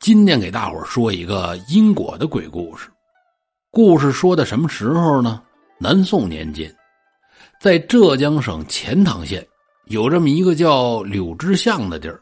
[0.00, 2.88] 今天给大伙说一个因果的鬼故事。
[3.70, 5.42] 故事说的什么时候呢？
[5.78, 6.74] 南宋年间，
[7.60, 9.46] 在浙江省钱塘县
[9.86, 12.20] 有这么一个叫柳枝巷的地儿，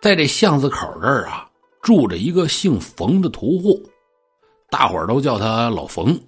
[0.00, 1.48] 在这巷子口这儿啊，
[1.82, 3.82] 住着一个姓冯的屠户，
[4.70, 6.18] 大伙都叫他老冯。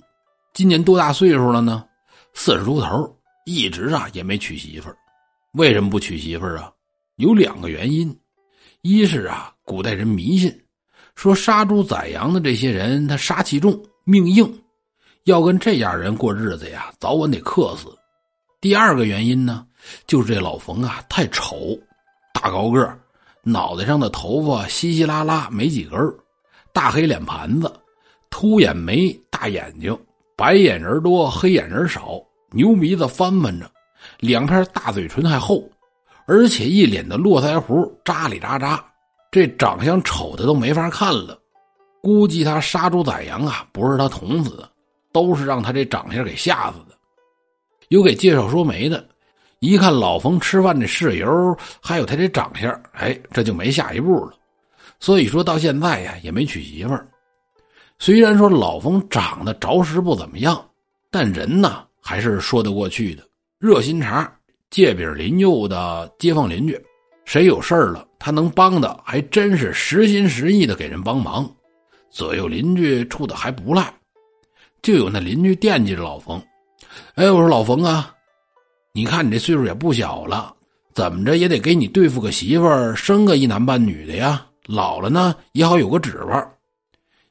[0.55, 1.85] 今年多大岁数了呢？
[2.33, 4.97] 四十出头，一直啊也没娶媳妇儿。
[5.55, 6.73] 为什么不娶媳妇儿啊？
[7.17, 8.17] 有两个原因，
[8.83, 10.51] 一是啊，古代人迷信，
[11.15, 14.51] 说杀猪宰羊的这些人他杀气重，命硬，
[15.25, 17.89] 要跟这样人过日子呀，早晚得克死。
[18.59, 19.67] 第二个原因呢，
[20.07, 21.79] 就是这老冯啊太丑，
[22.33, 22.99] 大高个
[23.43, 25.99] 脑袋上的头发稀稀拉拉没几根
[26.73, 27.71] 大黑脸盘子，
[28.31, 29.95] 凸眼眉，大眼睛，
[30.37, 32.19] 白眼人多，黑眼人少，
[32.53, 33.71] 牛鼻子翻翻着。
[34.21, 35.63] 两片大嘴唇还厚，
[36.31, 38.81] 而且一脸的络腮胡扎里扎扎，
[39.33, 41.37] 这长相丑的都没法看了。
[42.01, 44.71] 估计他杀猪宰羊啊，不是他捅死的，
[45.11, 46.97] 都是让他这长相给吓死的。
[47.89, 49.05] 有给介绍说媒的，
[49.59, 51.27] 一看老冯吃饭的事由，
[51.83, 54.33] 还有他这长相，哎，这就没下一步了。
[55.01, 57.09] 所以说到现在呀，也没娶媳妇儿。
[57.99, 60.65] 虽然说老冯长得着实不怎么样，
[61.11, 63.25] 但人呢还是说得过去的。
[63.59, 64.33] 热心肠，
[64.71, 66.81] 借饼邻右的街坊邻居，
[67.25, 71.49] 谁有事儿了，他能帮的还真是实心实意的给人帮忙。
[72.09, 73.93] 左右邻居处的还不赖，
[74.83, 76.41] 就有那邻居惦记着老冯。
[77.15, 78.13] 哎，我说老冯啊，
[78.93, 80.55] 你看你这岁数也不小了，
[80.93, 84.47] 怎么着也得给你对付个媳妇儿，生个一男半女的呀。
[84.67, 86.53] 老了呢也好有个指望。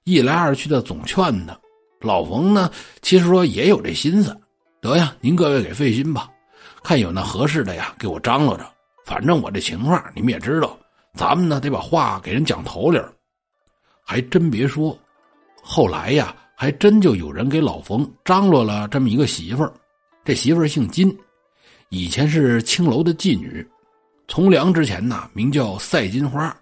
[0.04, 1.58] 一来二去的总劝他，
[2.02, 2.70] 老冯呢
[3.02, 4.36] 其实说也有这心思。
[4.82, 6.30] 得呀，您各位给费心吧，
[6.84, 8.66] 看有那合适的呀，给我张罗着。
[9.06, 10.78] 反正我这情况你们也知道，
[11.14, 13.00] 咱们呢得把话给人讲头里
[14.04, 14.98] 还真别说，
[15.62, 19.74] 后来呀，还真就有人给老冯张罗了这么一个媳妇儿。
[20.24, 21.16] 这媳妇儿姓金，
[21.90, 23.68] 以前是青楼的妓女，
[24.28, 26.56] 从良之前呢名叫赛金花，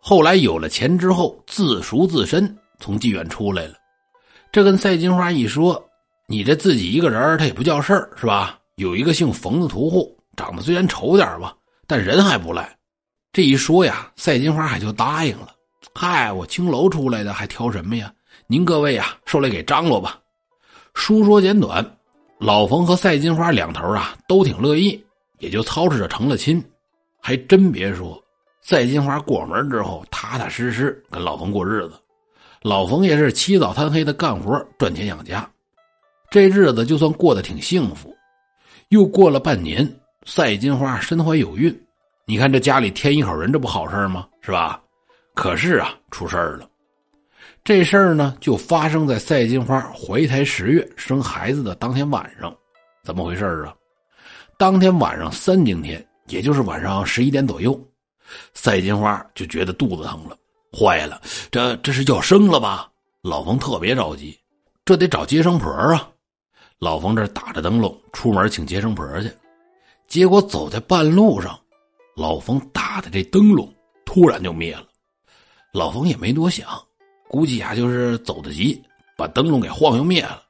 [0.00, 3.74] 后来有了钱之后自赎自身，从妓院出来了。
[4.52, 5.82] 这跟赛金花一说。
[6.26, 8.58] 你这自己一个人他也不叫事儿，是吧？
[8.76, 12.76] 有一个姓冯的屠户，长得虽然丑点吧，但人还不赖。
[13.32, 15.54] 这一说呀，赛金花还就答应了。
[15.94, 18.12] 嗨，我青楼出来的，还挑什么呀？
[18.48, 20.18] 您各位呀，受累给张罗吧。
[20.92, 21.98] 书说简短，
[22.38, 25.04] 老冯和赛金花两头啊都挺乐意，
[25.38, 26.62] 也就操持着成了亲。
[27.20, 28.20] 还真别说，
[28.60, 31.94] 赛金花过门之后，踏踏实实跟老冯过日子，
[32.62, 35.48] 老冯也是起早贪黑的干活赚钱养家。
[36.28, 38.14] 这日子就算过得挺幸福，
[38.94, 39.84] 又过了半年，
[40.24, 41.76] 赛金花身怀有孕。
[42.26, 44.28] 你看这家里添一口人，这不好事吗？
[44.40, 44.80] 是吧？
[45.34, 46.68] 可是啊，出事儿了。
[47.64, 52.54] 这事儿呢，就发生在赛金花怀胎十月生孩子的当天晚上。
[53.02, 53.74] 怎么回事啊？
[54.56, 57.76] 当天晚上三更天，也就是晚上十一点左右，
[58.52, 60.36] 赛金花就觉得肚子疼了。
[60.72, 62.88] 坏了，这这是要生了吧？
[63.22, 64.38] 老冯特别着急，
[64.84, 66.08] 这得找接生婆啊。
[66.84, 69.32] 老冯这打着灯笼出门请接生婆去，
[70.06, 71.58] 结果走在半路上，
[72.14, 73.74] 老冯打的这灯笼
[74.04, 74.86] 突然就灭了。
[75.72, 76.68] 老冯也没多想，
[77.26, 78.82] 估计呀就是走得急，
[79.16, 80.42] 把灯笼给晃悠灭了。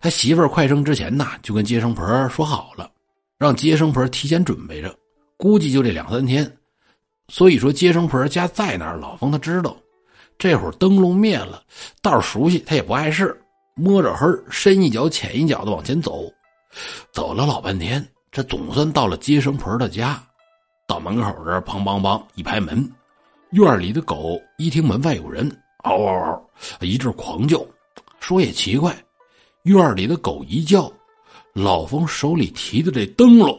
[0.00, 2.90] 他媳妇儿快生之前呐，就跟接生婆说好了，
[3.36, 4.96] 让接生婆提前准备着，
[5.36, 6.50] 估计就这两三天。
[7.28, 9.76] 所以说接生婆家在哪儿，老冯他知道。
[10.38, 11.62] 这会儿灯笼灭了，
[12.00, 13.38] 道熟悉，他也不碍事。
[13.74, 16.24] 摸着黑深一脚浅一脚的往前走，
[17.10, 20.22] 走了老半天，这总算到了接生婆的家。
[20.86, 22.90] 到门口这儿，砰砰砰一拍门，
[23.52, 25.48] 院里的狗一听门外有人，
[25.84, 26.50] 嗷嗷嗷
[26.80, 27.64] 一阵狂叫。
[28.20, 28.94] 说也奇怪，
[29.62, 30.92] 院里的狗一叫，
[31.54, 33.58] 老冯手里提的这灯笼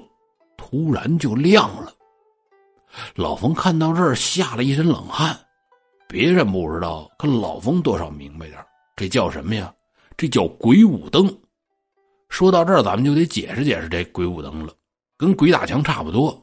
[0.58, 1.92] 突然就亮了。
[3.16, 5.36] 老冯看到这儿，吓了一身冷汗。
[6.08, 8.64] 别人不知道，可老冯多少明白点
[8.96, 9.74] 这叫什么呀？
[10.16, 11.28] 这叫鬼舞灯。
[12.30, 14.74] 说到这儿，咱们就得解释解释这鬼舞灯了。
[15.18, 16.36] 跟鬼打墙差不多，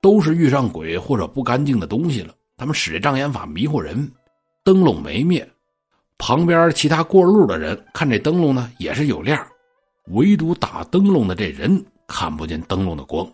[0.00, 4.10] 都是遇上鬼或者不干净的东西了，他们使这障眼法迷惑人。
[4.64, 5.46] 灯笼没灭，
[6.18, 9.44] 旁边其他过路的人看这灯笼呢也是有亮，
[10.08, 13.28] 唯独打灯笼的这人看不见灯笼的光。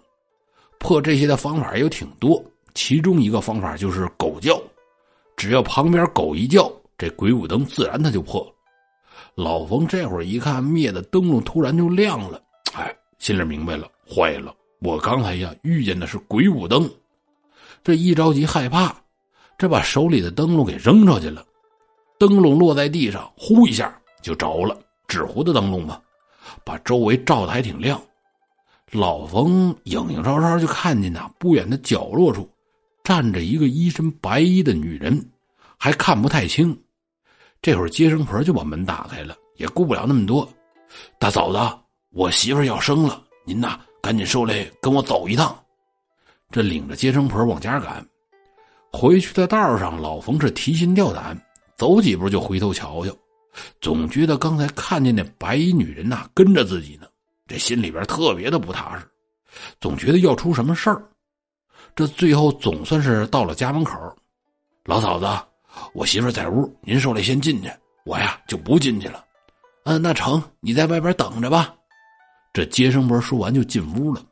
[0.79, 2.43] 破这些的方法有挺多，
[2.73, 4.59] 其中一个方法就是狗叫，
[5.37, 8.51] 只要旁边狗一叫，这鬼舞灯自然它就破。
[9.39, 12.43] 老冯这会儿一看灭的灯笼突然就亮了，
[12.75, 14.53] 哎，心里明白了，坏了！
[14.81, 16.91] 我刚才呀遇见的是鬼舞灯，
[17.85, 18.93] 这一着急害怕，
[19.57, 21.47] 这把手里的灯笼给扔出去了，
[22.19, 24.77] 灯笼落在地上，呼一下就着了，
[25.07, 26.01] 纸糊的灯笼嘛，
[26.65, 28.03] 把周围照的还挺亮。
[28.91, 32.51] 老冯影影绰绰就看见呐，不远的角落处
[33.05, 35.25] 站着一个一身白衣的女人，
[35.77, 36.77] 还看不太清。
[37.61, 40.49] 这会儿接生婆就把门打开了，也顾不了那么多。
[41.19, 41.79] 大嫂子，
[42.11, 45.57] 我媳妇要生了，您呐赶紧受累跟我走一趟。
[46.51, 48.07] 这领着接生婆往家赶，
[48.93, 51.37] 回去的道上，老冯是提心吊胆，
[51.77, 53.15] 走几步就回头瞧瞧，
[53.81, 57.07] 总觉得刚才看见那白衣女人呐跟着自己呢。
[57.47, 59.05] 这心里边特别的不踏实，
[59.81, 61.03] 总觉得要出什么事儿。
[61.97, 63.99] 这最后总算是到了家门口，
[64.85, 65.27] 老嫂子，
[65.93, 67.71] 我媳妇在屋，您受累先进去，
[68.05, 69.25] 我呀就不进去了。
[69.85, 71.75] 嗯，那成，你在外边等着吧。
[72.53, 74.23] 这接生婆说完就进屋了。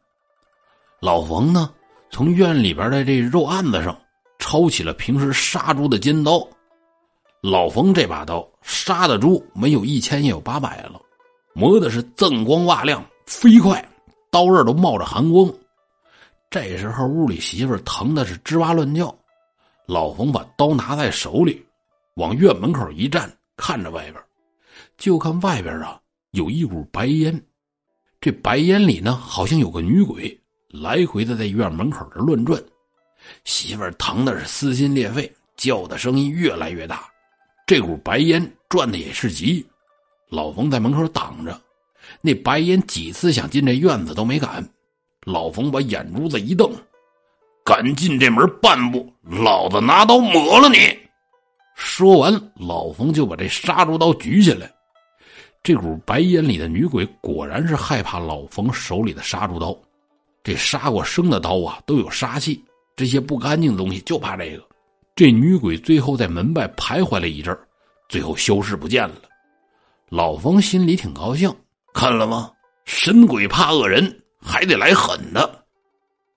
[1.01, 1.71] 老冯呢，
[2.11, 3.97] 从院里边的这肉案子上
[4.39, 6.47] 抄起了平时杀猪的尖刀。
[7.43, 11.01] 老冯这把刀杀的猪没有一千也有八百了。
[11.53, 13.83] 磨的是锃光瓦亮，飞快，
[14.31, 15.51] 刀刃都冒着寒光。
[16.51, 19.15] 这时候屋里媳妇疼的是吱哇乱叫。
[19.87, 21.65] 老冯把刀拿在手里，
[22.15, 24.23] 往院门口一站，看着外边，
[24.99, 26.01] 就看外边啊
[26.33, 27.41] 有一股白烟。
[28.21, 30.37] 这白烟里呢，好像有个女鬼
[30.71, 32.61] 来回的在院门口这乱转。
[33.45, 37.09] 媳妇疼的是撕心裂肺，叫的声音越来越大。
[37.67, 39.65] 这股白烟转的也是急。
[40.31, 41.61] 老冯在门口挡着，
[42.21, 44.69] 那白烟几次想进这院子都没敢。
[45.23, 46.73] 老冯把眼珠子一瞪
[47.67, 50.97] ：“敢进这门半步，老子拿刀抹了你！”
[51.75, 54.73] 说完，老冯就把这杀猪刀举起来。
[55.65, 59.77] 这股白烟里的女鬼果然是害怕老冯手里的杀猪刀。
[60.45, 62.65] 这杀过生的刀啊，都有杀气，
[62.95, 64.63] 这些不干净的东西就怕这个。
[65.17, 67.59] 这女鬼最后在门外徘徊了一阵
[68.09, 69.17] 最后消失不见了。
[70.09, 71.53] 老冯心里挺高兴，
[71.93, 72.53] 看了吗？
[72.85, 75.65] 神鬼怕恶人，还得来狠的。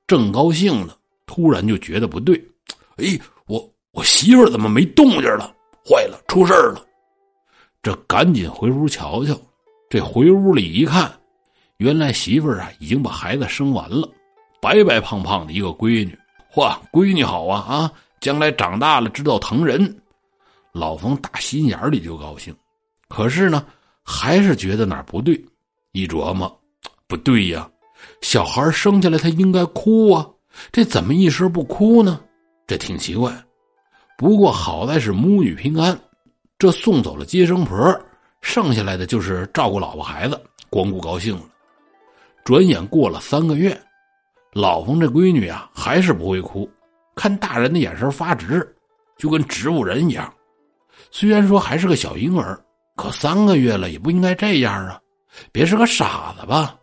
[0.07, 0.95] 正高兴呢，
[1.29, 2.35] 突然就觉得不对。
[2.97, 3.05] 哎，
[3.45, 5.55] 我我媳妇怎么没动静了？
[5.87, 6.83] 坏了，出事了！
[7.83, 9.39] 这赶紧回屋瞧瞧。
[9.91, 11.11] 这回屋里一看，
[11.77, 14.09] 原来媳妇啊已经把孩子生完了，
[14.59, 16.17] 白白胖胖的一个闺女。
[16.51, 17.91] 嚯，闺女好啊啊！
[18.19, 20.01] 将来长大了知道疼人。
[20.71, 22.51] 老冯打心眼里就高兴。
[23.07, 23.63] 可是呢，
[24.03, 25.39] 还是觉得哪儿不对。
[25.91, 26.59] 一琢磨，
[27.07, 27.69] 不对呀，
[28.21, 30.27] 小孩生下来他应该哭啊，
[30.71, 32.19] 这怎么一时不哭呢？
[32.67, 33.33] 这挺奇怪。
[34.17, 35.99] 不过好在是母女平安，
[36.57, 37.77] 这送走了接生婆，
[38.41, 40.39] 剩下来的就是照顾老婆孩子，
[40.69, 41.43] 光顾高兴了。
[42.43, 43.79] 转眼过了三个月，
[44.53, 46.69] 老冯这闺女啊还是不会哭，
[47.15, 48.75] 看大人的眼神发直，
[49.17, 50.33] 就跟植物人一样。
[51.11, 52.59] 虽然说还是个小婴儿。
[52.95, 54.99] 可三个月了也不应该这样啊！
[55.53, 56.75] 别是个傻子吧？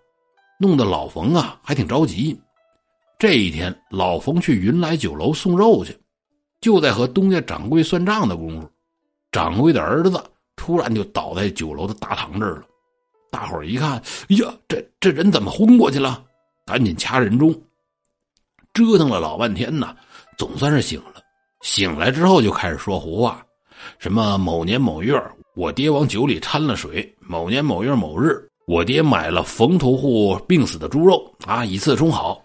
[0.59, 2.35] 弄得老冯啊还挺着急。
[3.19, 5.99] 这一天，老冯去云来酒楼送肉去，
[6.61, 8.71] 就在和东家掌柜算账的功夫，
[9.33, 10.23] 掌柜的儿子
[10.55, 12.65] 突然就倒在酒楼的大堂这儿了。
[13.31, 13.93] 大伙儿一看，
[14.29, 16.23] 呀，这这人怎么昏过去了？
[16.67, 17.55] 赶紧掐人中。
[18.75, 19.97] 折腾了老半天呢，
[20.37, 21.23] 总算是醒了。
[21.63, 23.43] 醒来之后就开始说胡话，
[23.99, 25.19] 什么某年某月。
[25.55, 27.11] 我爹往酒里掺了水。
[27.19, 32.43] 某年某月某日，我爹买了冯屠户病死的猪肉啊，以次充好。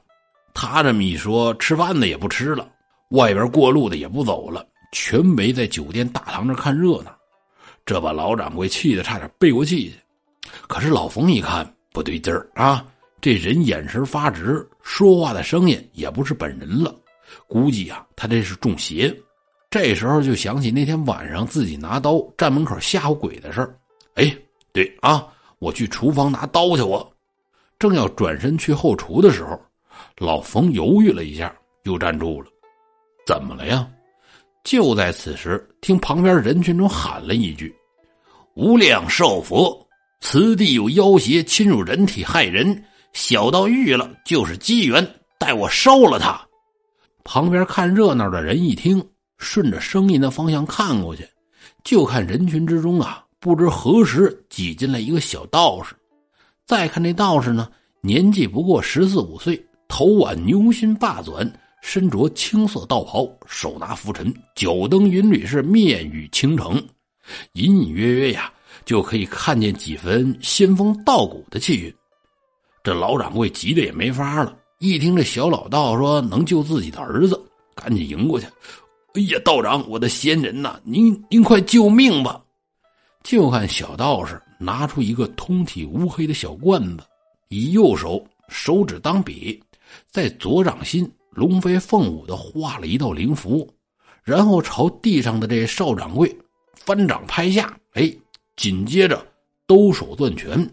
[0.53, 2.69] 他这么一说，吃饭的也不吃了，
[3.09, 7.15] 外边过路的也不走了，全围在酒店大堂这看热闹。
[7.85, 9.95] 这把老掌柜气得差点背过气去。
[10.67, 12.85] 可是老冯一看不对劲儿啊，
[13.19, 16.93] 这人眼神发直，说话的声音也不是本人了，
[17.47, 19.13] 估计啊，他这是中邪。
[19.69, 23.75] 这时候就想起那天晚上自己拿刀站门口吓唬鬼的事儿。
[24.15, 24.35] 哎，
[24.73, 25.25] 对啊，
[25.59, 26.81] 我去厨房拿刀去。
[26.81, 27.09] 我
[27.79, 29.59] 正要转身去后厨的时候，
[30.17, 31.53] 老冯犹豫了一下，
[31.83, 32.47] 又站住了。
[33.25, 33.87] 怎么了呀？
[34.63, 37.75] 就在此时，听旁边人群中喊了一句
[38.55, 39.87] ：“无量寿佛，
[40.19, 45.05] 此地有妖邪侵入人体害人，小道遇了就是机缘，
[45.39, 46.39] 待我收了他。”
[47.23, 49.03] 旁边看热闹的人一听。
[49.43, 51.27] 顺着声音的方向看过去，
[51.83, 55.95] 就看人群之中啊，不知何时挤进来一个小道士。
[56.67, 57.67] 再看那道士呢，
[58.01, 59.59] 年纪不过十四五岁，
[59.91, 66.81] 头挽牛心发纂，身着青色道袍，手拿拂尘，脚蹬云履，是面语倾城，
[67.53, 68.49] 隐隐约约呀，
[68.85, 71.93] 就可以看见几分仙风道骨的气韵。
[72.81, 77.39] 这老掌柜急得也没法了，一听这小老道说能救自己的儿子，
[77.75, 78.47] 赶紧迎过去。
[79.13, 82.41] 哎呀，道长，我的仙人呐，您您快救命吧！
[83.23, 87.03] 就看小道士拿出一个通体乌黑的小罐子，
[87.49, 89.61] 以右手手指当笔，
[90.09, 93.67] 在左掌心龙飞凤舞的画了一道灵符，
[94.23, 96.35] 然后朝地上的这少掌柜
[96.75, 98.11] 翻掌拍下，哎，
[98.55, 99.25] 紧接着
[99.65, 100.69] 兜手攥拳，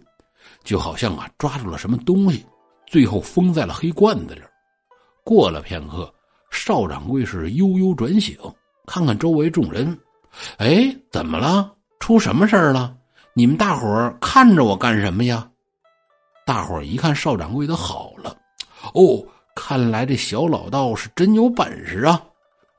[0.64, 2.44] 就好像啊抓住了什么东西，
[2.86, 4.42] 最后封在了黑罐子里。
[5.24, 6.12] 过了片刻。
[6.50, 8.34] 少掌柜是悠悠转醒，
[8.86, 9.96] 看看周围众人，
[10.56, 11.70] 哎，怎么了？
[12.00, 12.96] 出什么事儿了？
[13.34, 15.46] 你们大伙儿看着我干什么呀？
[16.46, 18.34] 大伙儿一看少掌柜都好了，
[18.94, 22.22] 哦，看来这小老道是真有本事啊！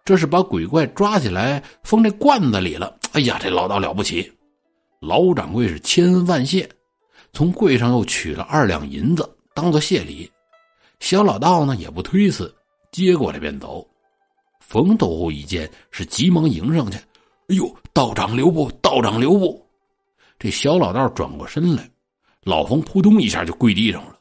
[0.05, 2.97] 这是把鬼怪抓起来封这罐子里了。
[3.11, 4.31] 哎呀，这老道了不起！
[4.99, 6.69] 老掌柜是千恩万谢，
[7.31, 10.29] 从柜上又取了二两银子当做谢礼。
[10.99, 12.53] 小老道呢也不推辞。
[12.91, 13.87] 接过来便走，
[14.59, 16.97] 冯斗户一见是急忙迎上去
[17.49, 19.63] ：“哎呦，道长留步，道长留步！”
[20.39, 21.87] 这小老道转过身来，
[22.43, 24.17] 老冯扑通一下就跪地上了：“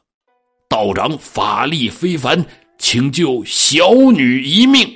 [0.69, 2.45] 道长法力非凡，
[2.77, 4.87] 请救小女一命。”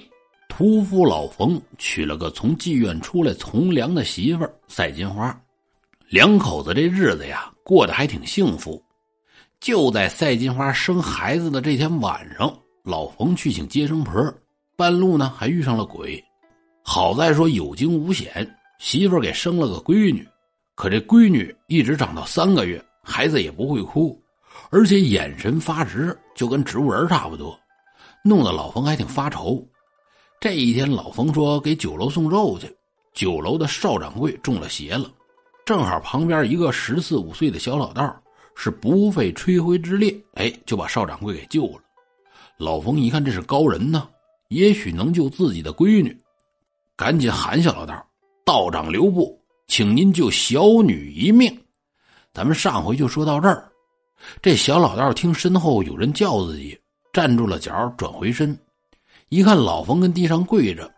[0.48, 5.36] 屠夫老冯娶了个从妓院出来从良的媳妇赛金花，
[6.08, 8.80] 两口子这日子呀过得还挺幸福。
[9.60, 12.56] 就在赛金花生孩子的这天晚上。
[12.84, 14.13] 老冯去请接生婆，
[14.75, 16.22] 半路呢还遇上了鬼，
[16.84, 18.46] 好在说有惊无险，
[18.77, 20.27] 媳妇给生了个闺女。
[20.75, 24.22] 可这闺女一直长到三个月，孩子也不会哭，
[24.70, 27.60] 而且眼神发直，就跟植物人差不多，
[28.24, 29.63] 弄得老冯还挺发愁。
[30.39, 32.75] 这一天，老冯说给酒楼送肉去，
[33.13, 35.10] 酒楼的少掌柜中了邪了，
[35.65, 38.22] 正好旁边一个十四五岁的小老道
[38.55, 41.82] 是不费吹灰之力，哎，就把少掌柜给救了。
[42.58, 44.10] 老冯一看这是高人呢，
[44.50, 46.15] 也许能救自己的闺女，
[46.96, 48.05] 赶紧喊小老道
[48.46, 51.58] ：“道长留步，请您救小女一命。”
[52.34, 53.72] 咱们上回就说到这儿。
[54.42, 56.80] 这小老道听身后有人叫自己，
[57.12, 58.58] 站住了脚，转回身，
[59.30, 60.89] 一看老冯跟地上跪着，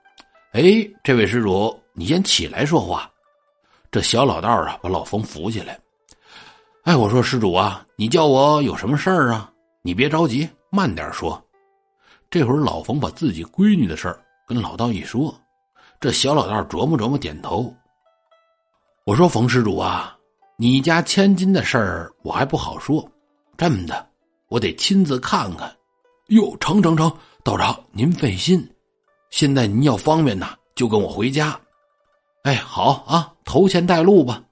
[0.54, 0.62] 哎，
[1.04, 3.10] 这位施主，你先起来说话。
[3.92, 5.80] 这小老道啊，把老冯扶起来。
[6.84, 9.52] 哎，我说施主啊，你叫我有什么事儿啊？
[9.82, 11.42] 你别着急，慢点说。
[12.30, 15.34] 这会儿，老冯把自己闺女的事儿跟老道一说，
[16.00, 17.74] 这小老道琢磨琢磨，点头。
[19.06, 20.18] 我说：“冯施主啊，
[20.58, 23.08] 你家千金的事儿我还不好说，
[23.58, 24.08] 这么的，
[24.48, 25.74] 我得亲自看看。”
[26.30, 27.12] 哟，成成成，
[27.44, 28.68] 道长您费心。
[29.30, 31.60] 现在您要方便呐，就跟我回家。
[32.44, 34.44] 哎，好啊，头前带路吧。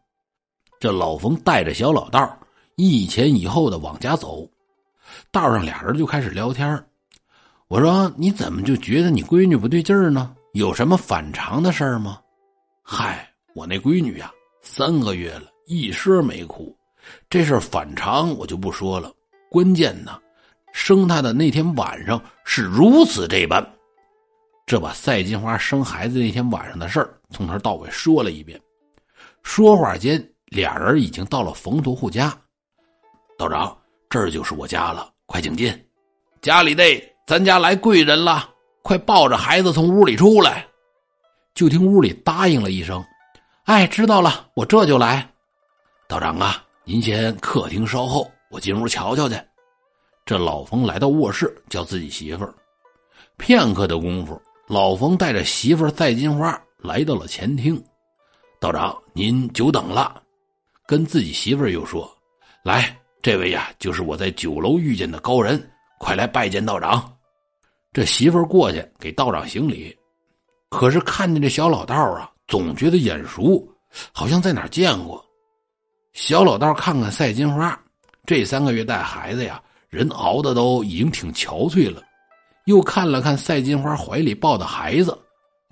[0.80, 2.38] 这老冯带着小老道
[2.76, 4.48] 一前一后的往家走，
[5.32, 6.86] 道上俩人就开始聊天
[7.70, 10.36] 我说：“你怎么就觉得你闺女不对劲儿呢？
[10.54, 12.20] 有什么反常的事儿吗？”
[12.84, 14.32] 嗨，我那闺女呀，
[14.62, 16.76] 三个月了，一声没哭。
[17.30, 19.12] 这事儿反常我就不说了。
[19.50, 20.20] 关键呢，
[20.72, 23.66] 生他的那天晚上是如此这般。
[24.66, 28.60] 这把赛金花生孩子那天晚上的事儿从头到尾说了一遍。
[29.44, 32.36] 说话间，俩人已经到了冯屠户家。
[33.38, 33.78] 道长，
[34.10, 35.88] 这儿就是我家了，快请进。
[36.42, 37.04] 家里内。
[37.26, 38.50] 咱家来贵人了，
[38.82, 40.68] 快抱着孩子从屋里出来。
[41.54, 43.02] 就听屋里答应了一声
[43.64, 45.32] ：“哎，知道了，我这就来。”
[46.10, 49.36] 道长啊，您先客厅稍后，我进屋瞧瞧去。
[50.26, 52.54] 这老冯来到卧室，叫自己媳妇儿。
[53.38, 57.82] 片刻的功夫，老冯带着媳妇儿赛金花来到了前厅。
[58.60, 60.22] 道长，您久等了。
[60.86, 62.10] 跟自己媳妇儿又说
[62.64, 65.62] ：“来，这位呀，就是我在酒楼遇见的高人。”
[66.00, 67.10] 快来拜见道长！
[67.94, 69.98] 这媳妇儿过去给道长行礼，
[70.68, 73.66] 可是看见这小老道啊，总觉得眼熟，
[74.12, 75.26] 好像在哪儿见过。
[76.14, 77.78] 小老道看看赛金花，
[78.26, 82.04] 这三个月带孩子呀，人熬的都已经挺憔悴了。
[82.66, 85.18] 又看了看赛金花怀里抱的孩子，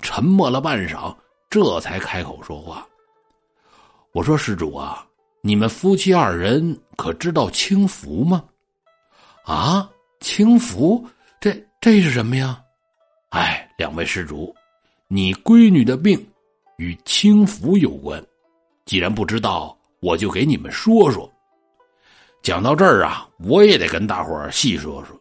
[0.01, 1.15] 沉默了半晌，
[1.47, 2.85] 这才开口说话
[4.13, 5.05] ：“我说施主啊，
[5.41, 8.43] 你们夫妻二人可知道轻浮吗？”
[9.45, 9.87] 啊？
[10.21, 11.03] 轻浮，
[11.39, 12.61] 这这是什么呀？
[13.29, 14.53] 哎，两位施主，
[15.07, 16.23] 你闺女的病
[16.77, 18.23] 与轻浮有关。
[18.85, 21.31] 既然不知道，我就给你们说说。
[22.41, 25.15] 讲到这儿啊，我也得跟大伙儿细说说。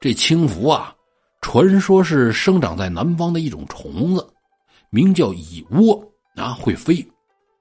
[0.00, 0.94] 这轻浮啊，
[1.40, 4.28] 传说是生长在南方的一种虫子，
[4.90, 6.00] 名叫蚁窝
[6.34, 7.06] 啊，会飞，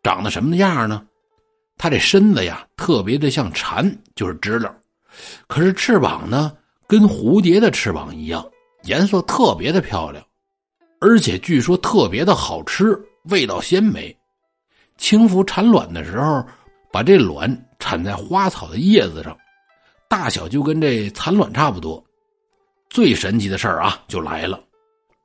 [0.03, 1.05] 长得什么样呢？
[1.77, 4.75] 它这身子呀，特别的像蝉，就是知了，
[5.47, 6.51] 可是翅膀呢？
[6.87, 8.43] 跟蝴蝶的翅膀一样，
[8.83, 10.23] 颜色特别的漂亮。
[10.99, 14.17] 而且据说特别的好吃，味道鲜美。
[14.97, 16.43] 青蝠产卵的时候，
[16.91, 17.49] 把这卵
[17.79, 19.37] 产在花草的叶子上，
[20.09, 22.03] 大小就跟这蚕卵差不多。
[22.89, 24.59] 最神奇的事儿啊，就来了：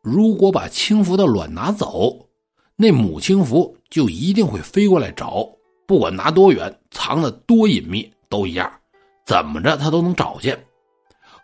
[0.02, 2.14] 如果把青蝠的卵拿走，
[2.76, 5.46] 那母青蝠就一定会飞过来找，
[5.86, 8.70] 不管拿多远，藏的多隐秘，都一样，
[9.24, 10.58] 怎么着它都能找见。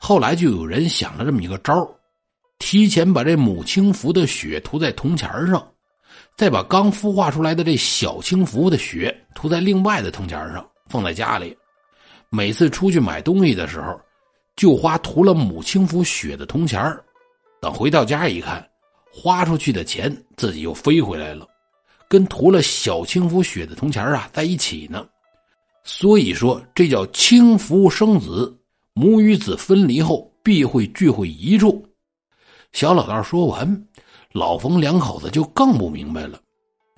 [0.00, 1.88] 后来就有人想了这么一个招
[2.58, 5.64] 提前把这母青蝠的血涂在铜钱上，
[6.38, 11.54] 再把刚孵化出来的这小青蝠的血涂在另外的铜钱上，放在家里。
[12.30, 14.00] 每次出去买东西的时候，
[14.54, 16.80] 就花涂了母青蝠血的铜钱
[17.61, 18.64] 等回到家一看。
[19.12, 21.45] 花出去的钱自己又飞回来了，
[22.07, 25.04] 跟涂了小青蝠血的铜钱啊在一起呢，
[25.83, 28.57] 所以说这叫青蝠生子，
[28.92, 31.85] 母与子分离后必会聚会一处。
[32.71, 33.88] 小老道说完，
[34.32, 36.40] 老冯两口子就更不明白了。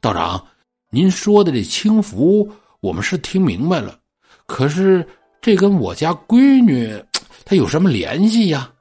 [0.00, 0.44] 道长，
[0.90, 3.98] 您说的这青福，我们是听明白了，
[4.46, 5.06] 可是
[5.40, 7.02] 这跟我家闺女，
[7.44, 8.72] 她有什么联系呀？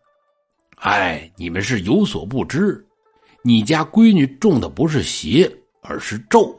[0.78, 2.86] 哎，你们是有所不知。
[3.42, 5.50] 你家闺女中的不是邪，
[5.82, 6.58] 而是咒。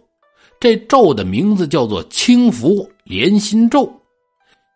[0.58, 3.90] 这咒的名字叫做青福连心咒。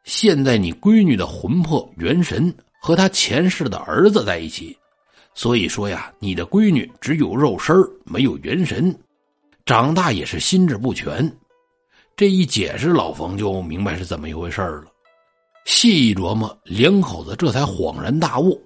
[0.05, 4.77] 现在你闺女的魂魄元神和她前世的儿子在一起，
[5.35, 7.75] 所以说呀，你的闺女只有肉身
[8.05, 8.97] 没有元神，
[9.67, 11.31] 长大也是心智不全。
[12.17, 14.85] 这一解释，老冯就明白是怎么一回事了。
[15.65, 18.61] 细一琢磨，两口子这才恍然大悟。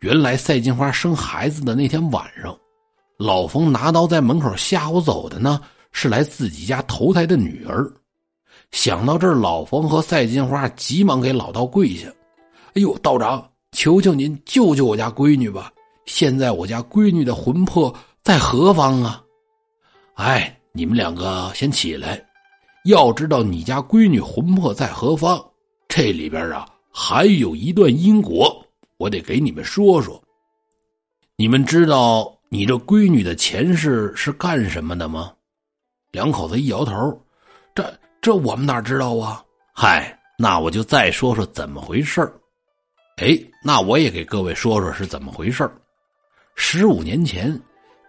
[0.00, 2.56] 原来赛金花生孩子的那天晚上，
[3.16, 7.90] 老冯拿刀在门口吓唬走的呢，是来自己家投胎的女儿。
[8.70, 12.06] 想到这儿，老冯和赛金花急忙给老道跪下
[12.74, 15.72] ：“哎呦，道长，求求您救救我家闺女吧！
[16.08, 19.22] 现在我家闺女的魂魄在何方啊？”
[20.16, 22.20] 哎，你们两个先起来。
[22.84, 25.38] 要知道你家闺女魂魄在何方，
[25.88, 28.64] 这里边啊还有一段因果。
[28.96, 30.20] 我得给你们说说，
[31.36, 35.32] 你们知道你这闺女的前世是干什么的吗？
[36.10, 37.20] 两口子一摇头，
[37.74, 37.92] 这
[38.22, 39.44] 这我们哪知道啊？
[39.74, 42.22] 嗨，那我就再说说怎么回事
[43.18, 45.70] 哎，那我也给各位说说是怎么回事
[46.60, 47.58] 十五年前，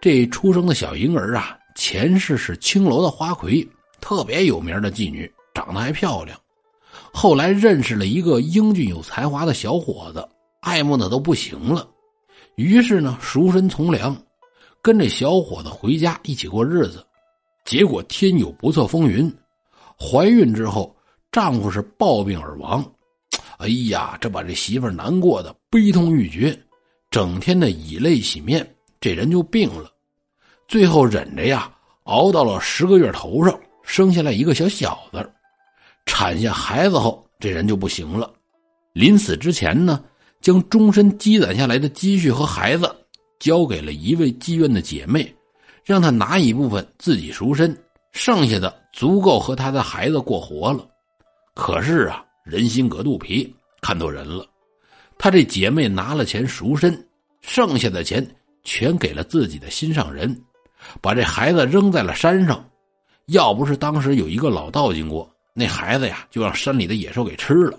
[0.00, 3.66] 这出生的小婴儿啊，前世是青楼的花魁，
[4.00, 6.38] 特别有名的妓女，长得还漂亮。
[7.12, 10.28] 后来认识了一个英俊有才华的小伙子。
[10.60, 11.88] 爱慕的都不行了，
[12.56, 14.14] 于是呢，赎身从良，
[14.82, 17.06] 跟这小伙子回家一起过日子。
[17.64, 19.32] 结果天有不测风云，
[19.96, 20.94] 怀孕之后，
[21.32, 22.84] 丈夫是暴病而亡。
[23.56, 26.58] 哎呀，这把这媳妇难过的悲痛欲绝，
[27.10, 28.66] 整天的以泪洗面，
[29.00, 29.90] 这人就病了。
[30.68, 31.70] 最后忍着呀，
[32.04, 35.30] 熬到了十个月头上，生下来一个小小子。
[36.06, 38.32] 产下孩子后，这人就不行了。
[38.92, 40.02] 临死之前呢。
[40.42, 42.90] 将终身积攒下来的积蓄和孩子
[43.38, 45.30] 交给了一位妓院的姐妹，
[45.84, 47.76] 让她拿一部分自己赎身，
[48.12, 50.88] 剩下的足够和她的孩子过活了。
[51.54, 54.46] 可是啊，人心隔肚皮，看错人了。
[55.22, 57.06] 她这姐妹拿了钱赎身，
[57.42, 58.26] 剩下的钱
[58.62, 60.34] 全给了自己的心上人，
[61.02, 62.66] 把这孩子扔在了山上。
[63.26, 67.78] 要不是当时有一个老道经过，那孩子呀就让山里的野兽给吃了。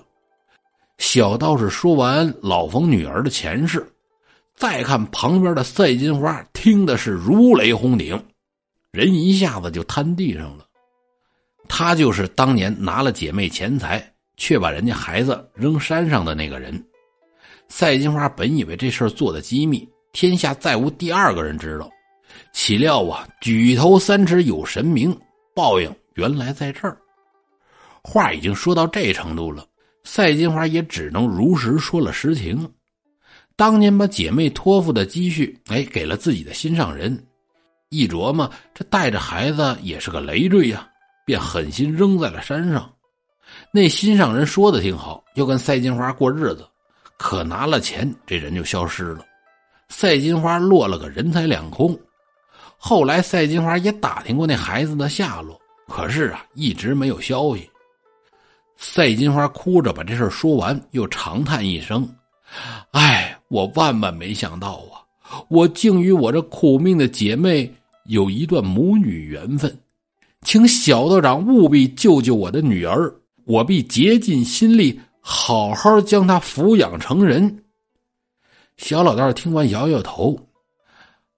[1.00, 3.92] 小道士说完老冯女儿的前世，
[4.56, 8.24] 再看旁边的赛金花，听的是如雷轰顶，
[8.92, 10.68] 人一下子就瘫地上了。
[11.68, 16.80] 他就是当年拿了姐妹钱财，却把人家孩子扔山上的那个人。
[17.72, 21.90] 赛金花本以为这事做的机密，天下再无第二个人知道，
[22.52, 25.18] 岂料啊，举头三尺有神明，
[25.56, 26.98] 报应原来在这儿。
[28.04, 29.66] 话已经说到这程度了。
[30.04, 32.70] 赛金花也只能如实说了实情，
[33.56, 37.18] 当年把姐妹托付的积蓄，哎，给了自己的心上人。
[37.88, 40.86] 一琢磨，这带着孩子也是个累赘呀，
[41.26, 42.94] 便狠心扔在了山上。
[43.72, 46.68] 那心上人说的挺好，要跟赛金花过日子，
[47.22, 49.24] 可拿了钱，这人就消失了。
[49.90, 51.96] 赛金花落了个人财两空。
[52.78, 55.56] 后来，赛金花也打听过那孩子的下落，
[55.88, 57.70] 可是啊，一直没有消息。
[58.76, 62.10] 赛金花哭着把这事说完，又长叹一声
[62.90, 65.06] ：“哎，我万万没想到啊！
[65.48, 67.72] 我竟与我这苦命的姐妹
[68.06, 69.72] 有一段母女缘分，
[70.42, 73.14] 请小道长务必救救我的女儿，
[73.46, 77.64] 我必竭尽心力，好好将她抚养成人。”
[78.78, 80.38] 小老道听完，摇摇头：“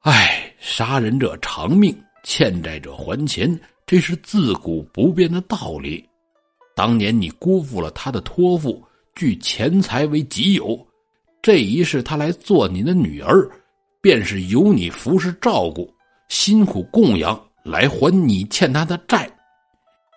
[0.01, 6.07] 哎，杀人者偿命，欠债者还钱，这是自古不变的道理。
[6.73, 8.81] 当年你辜负了他的托付，
[9.13, 10.87] 据钱财为己有，
[11.41, 13.47] 这一世他来做你的女儿，
[14.01, 15.93] 便是由你服侍照顾，
[16.29, 19.29] 辛苦供养，来还你欠他的债。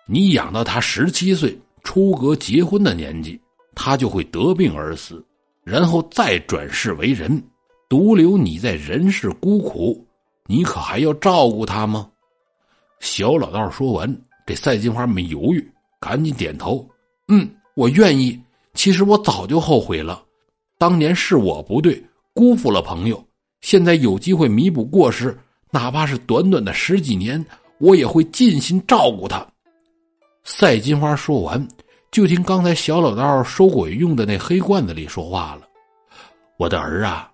[0.07, 3.39] 你养到他十七岁出阁结婚的年纪，
[3.79, 5.23] 他就会得病而死，
[5.63, 7.39] 然后再转世为人，
[7.87, 10.03] 独留你在人世孤苦。
[10.47, 12.09] 你可还要照顾他吗？
[12.99, 16.89] 小老道说完，这赛金花没犹豫，赶紧点头
[17.29, 18.41] ：“嗯，我愿意。
[18.73, 20.23] 其实我早就后悔了，
[20.79, 23.23] 当年是我不对，辜负了朋友。
[23.61, 25.37] 现在有机会弥补过失，
[25.69, 27.45] 哪怕是短短的十几年，
[27.77, 29.45] 我也会尽心照顾他。”
[30.43, 31.67] 赛金花说完，
[32.17, 35.67] 就听刚才小老道收鬼用的那黑罐子里说话了
[36.57, 37.29] ：“我的儿啊，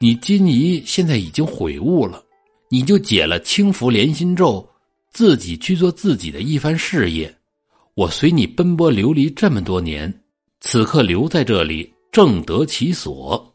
[0.00, 2.20] 你金姨现在已经悔悟了。”
[2.68, 4.68] 你就解了清福连心咒，
[5.12, 7.32] 自己去做自己的一番事业。
[7.94, 10.12] 我随你奔波流离这么多年，
[10.58, 13.54] 此刻留在这里正得其所。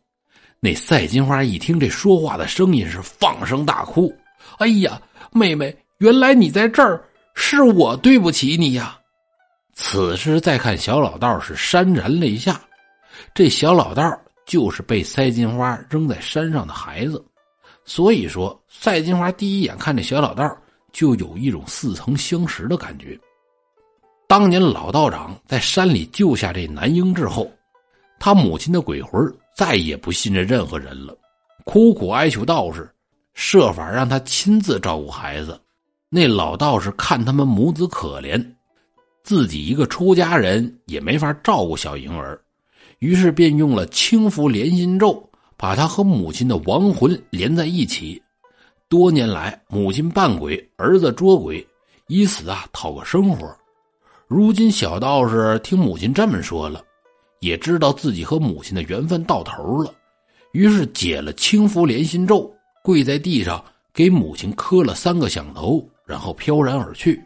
[0.62, 4.16] 那赛金花一听这说话的声音，是放声大哭
[4.60, 5.02] ：“哎呀，
[5.34, 7.04] 妹妹，原来你在这儿，
[7.36, 8.96] 是我对不起你呀！”
[9.82, 12.60] 此时再看小老道是潸然泪下，
[13.34, 14.04] 这小老道
[14.46, 17.26] 就是被赛金花扔在山上的孩子。
[17.86, 20.56] 所以说，赛金花第一眼看这小老道，
[20.92, 23.18] 就有一种似曾相识的感觉。
[24.28, 27.50] 当年老道长在山里救下这男婴之后，
[28.20, 31.18] 他母亲的鬼魂再也不信任任何人了，
[31.64, 32.88] 苦苦哀求道士，
[33.34, 35.60] 设法让他亲自照顾孩子。
[36.10, 38.46] 那老道士看他们母子可怜，
[39.24, 42.40] 自己一个出家人也没法照顾小婴儿，
[43.00, 45.24] 于是便用了轻符连心咒。
[45.62, 48.24] 把他和母亲的亡魂连在一起，
[48.88, 51.68] 多年来母亲扮鬼，儿子捉鬼，
[52.08, 53.54] 以此啊讨个生活。
[54.30, 56.82] 如今小道士听母亲这么说了，
[57.42, 59.94] 也知道自己和母亲的缘分到头了，
[60.54, 62.50] 于是解了轻符连心咒，
[62.82, 63.62] 跪在地上
[63.94, 67.22] 给母亲磕了三个响头，然后飘然而去。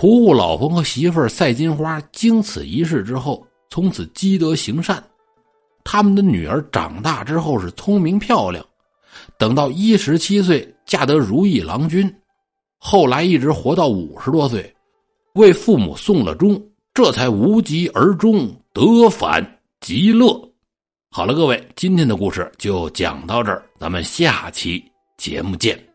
[0.00, 5.04] 屠户老冯和媳妇儿赛金花经此一事之后，从此积德行善。
[5.84, 8.64] 他们的女儿长大之后是聪明漂亮，
[9.36, 12.10] 等到一十七岁嫁得如意郎君，
[12.78, 14.74] 后来一直活到五十多岁，
[15.34, 16.58] 为父母送了终，
[16.94, 19.46] 这才无疾而终，得返
[19.82, 20.32] 极乐。
[21.10, 24.82] 好了，各位，今天的故事就讲到这儿，咱们下期
[25.18, 25.89] 节目见。